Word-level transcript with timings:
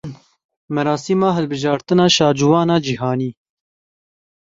Merasîma 0.75 1.29
hilbijartina 1.37 2.05
şaciwana 2.15 2.77
cîhanî. 2.85 3.29